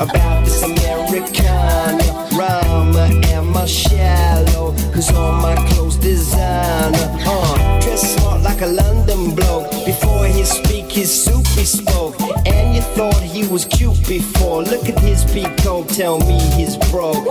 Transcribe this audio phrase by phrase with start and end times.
[0.00, 7.16] about this Americana Rama and my shallow Cause all my clothes designer.
[7.26, 9.70] Uh, Dress smart like a London bloke.
[9.84, 12.20] Before he speak his soup he spoke.
[12.46, 14.62] And you thought he was cute before.
[14.62, 17.26] Look at his peacoat, tell me he's broke.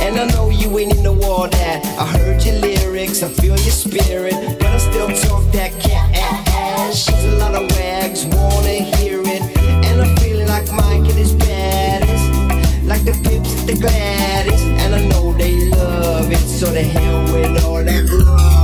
[0.00, 1.84] And I know you ain't into all that.
[1.98, 4.34] I heard your lyrics, I feel your spirit.
[4.58, 6.96] But I still talk that cat ass.
[7.04, 9.53] She's a lot of wags, wanna hear it.
[13.04, 16.38] the pips, the baddies, and I know they love it.
[16.38, 18.63] So the hell with all that love.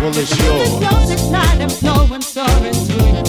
[0.00, 1.10] Well, it's yours.
[1.10, 3.22] It's night and flowing, soaring through your.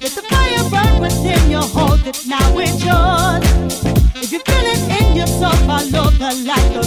[0.00, 3.44] Let the fire burn within you, hold it now, it's yours.
[4.16, 6.86] If you feel it in your soul, follow the light of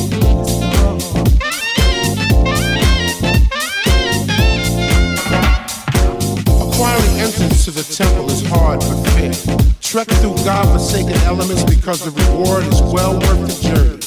[6.65, 9.33] Acquiring entrance to the temple is hard but fair.
[9.81, 13.98] Trek through God-forsaken elements because the reward is well worth the journey.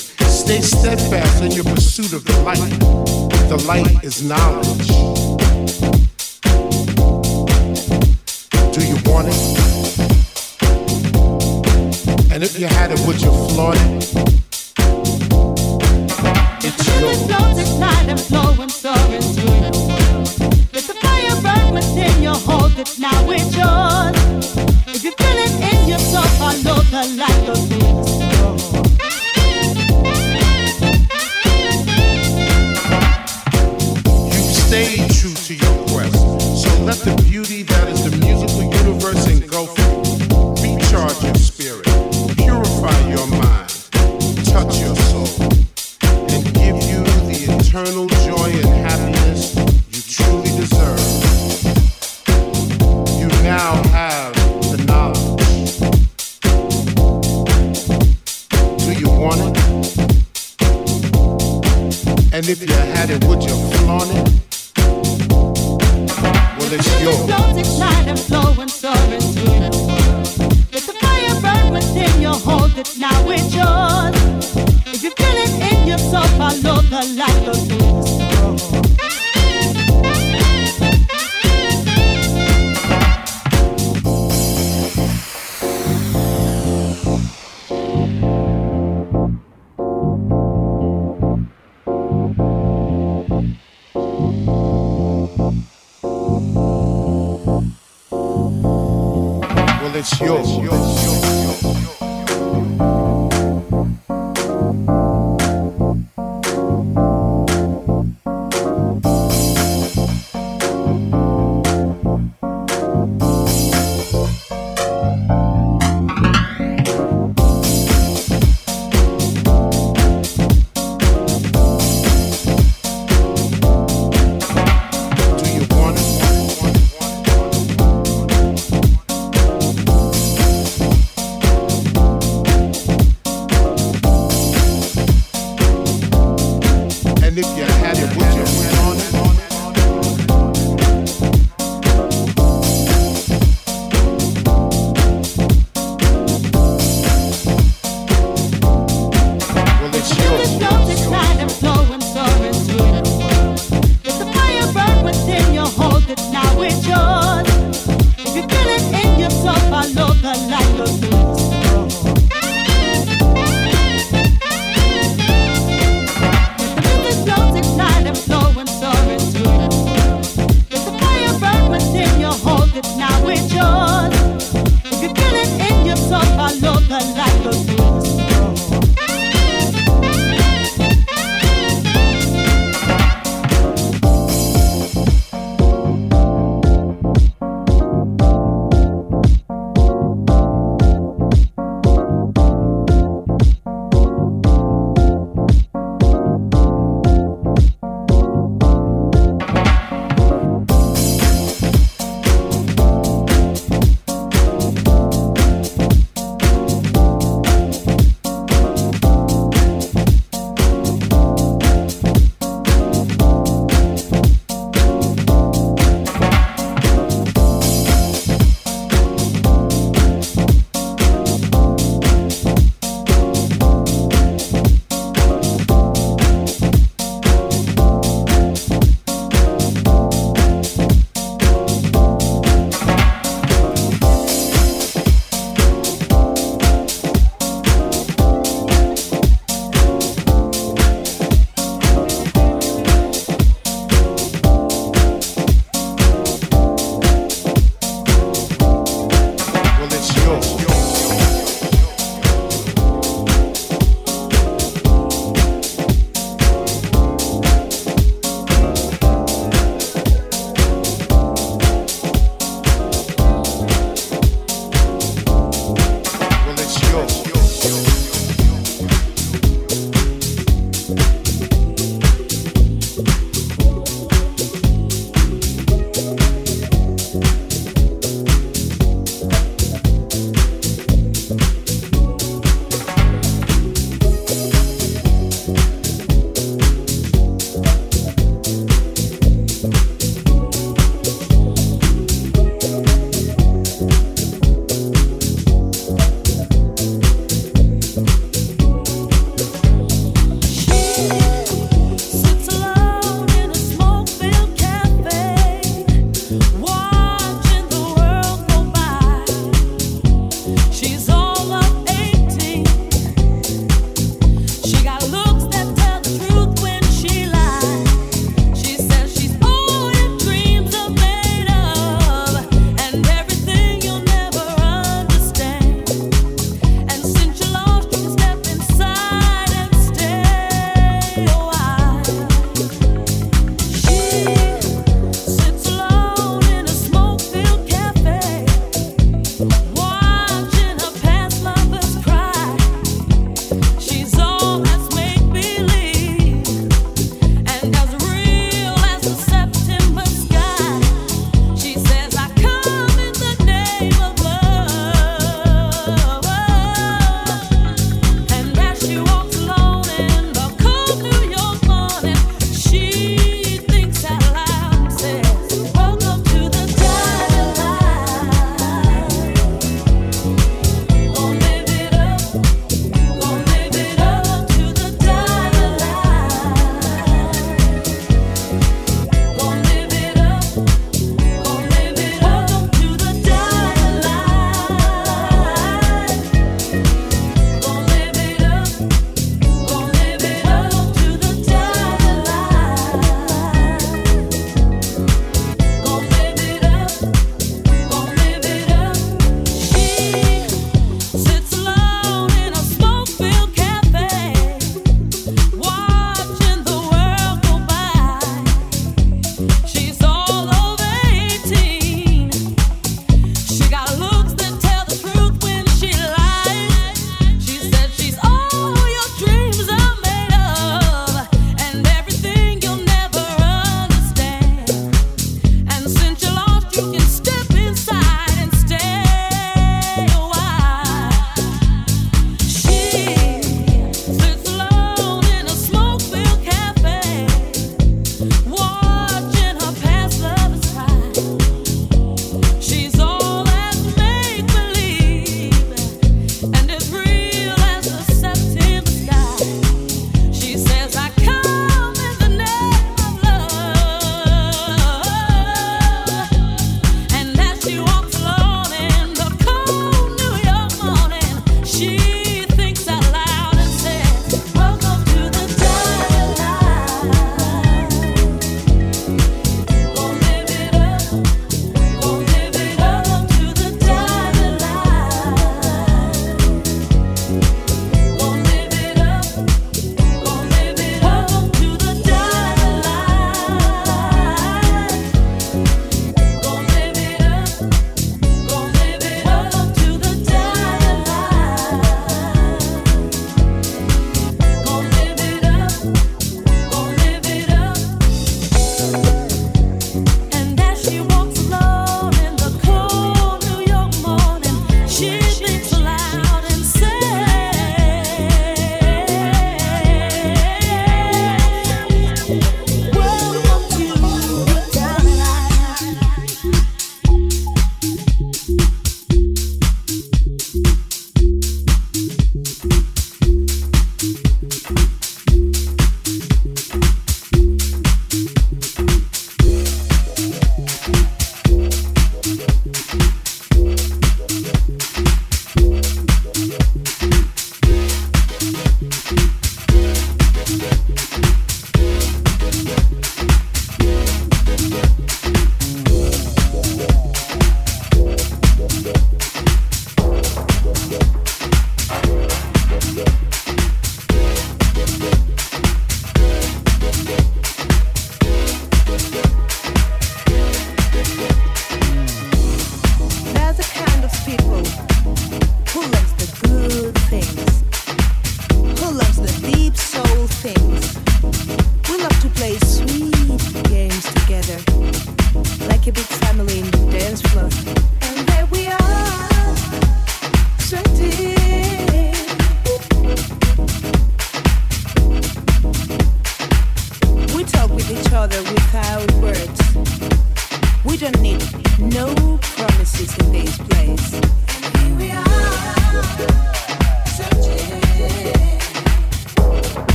[0.52, 2.58] Stay steadfast in your pursuit of the light.
[3.48, 4.86] The light is knowledge.
[8.74, 9.40] Do you want it?
[12.30, 14.12] And if you had it, would you flaunt it?
[16.62, 17.56] It's yours.
[17.56, 17.80] It's
[18.10, 20.28] and flowing, soaring through your world.
[20.74, 24.16] Let the fire burn within you, hold it now, it's yours.
[24.86, 27.91] If you feel it in your soul, follow the light of this